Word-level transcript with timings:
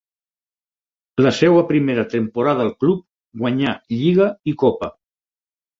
La 1.25 1.33
seva 1.41 1.61
primera 1.73 2.07
temporada 2.15 2.67
al 2.69 2.75
club 2.85 3.05
guanyà 3.45 3.79
lliga 4.01 4.35
i 4.55 4.61
copa. 4.67 4.93